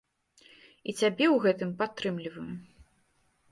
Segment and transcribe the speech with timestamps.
[0.43, 2.49] І цябе ў гэтым падтрымліваю.